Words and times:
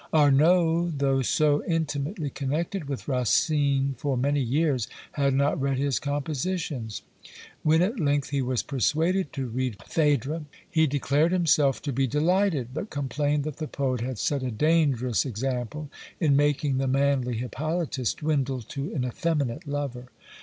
Arnauld, 0.11 0.97
though 0.97 1.21
so 1.21 1.63
intimately 1.65 2.31
connected 2.31 2.89
with 2.89 3.07
Racine 3.07 3.93
for 3.99 4.17
many 4.17 4.39
years, 4.41 4.87
had 5.11 5.35
not 5.35 5.61
read 5.61 5.77
his 5.77 5.99
compositions. 5.99 7.03
When 7.61 7.83
at 7.83 7.99
length 7.99 8.31
he 8.31 8.41
was 8.41 8.63
persuaded 8.63 9.31
to 9.33 9.45
read 9.45 9.77
Phædra, 9.77 10.45
he 10.67 10.87
declared 10.87 11.31
himself 11.31 11.83
to 11.83 11.93
be 11.93 12.07
delighted, 12.07 12.69
but 12.73 12.89
complained 12.89 13.43
that 13.43 13.57
the 13.57 13.67
poet 13.67 14.01
had 14.01 14.17
set 14.17 14.41
a 14.41 14.49
dangerous 14.49 15.23
example, 15.23 15.91
in 16.19 16.35
making 16.35 16.79
the 16.79 16.87
manly 16.87 17.37
Hippolytus 17.37 18.15
dwindle 18.15 18.63
to 18.63 18.91
an 18.95 19.05
effeminate 19.05 19.67
lover. 19.67 20.07